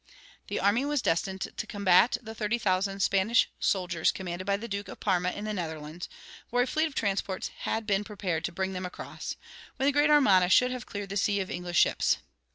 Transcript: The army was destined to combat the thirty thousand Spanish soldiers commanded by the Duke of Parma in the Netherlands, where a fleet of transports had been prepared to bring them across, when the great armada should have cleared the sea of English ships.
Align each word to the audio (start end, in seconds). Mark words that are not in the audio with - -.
The 0.47 0.59
army 0.59 0.83
was 0.83 1.03
destined 1.03 1.41
to 1.55 1.67
combat 1.67 2.17
the 2.23 2.33
thirty 2.33 2.57
thousand 2.57 3.01
Spanish 3.01 3.47
soldiers 3.59 4.11
commanded 4.11 4.45
by 4.45 4.57
the 4.57 4.67
Duke 4.67 4.87
of 4.87 4.99
Parma 4.99 5.29
in 5.29 5.45
the 5.45 5.53
Netherlands, 5.53 6.09
where 6.49 6.63
a 6.63 6.65
fleet 6.65 6.87
of 6.87 6.95
transports 6.95 7.49
had 7.59 7.85
been 7.85 8.03
prepared 8.03 8.43
to 8.45 8.51
bring 8.51 8.73
them 8.73 8.83
across, 8.87 9.35
when 9.75 9.85
the 9.85 9.91
great 9.93 10.09
armada 10.09 10.49
should 10.49 10.71
have 10.71 10.87
cleared 10.87 11.09
the 11.09 11.17
sea 11.17 11.39
of 11.39 11.51
English 11.51 11.77
ships. 11.77 12.17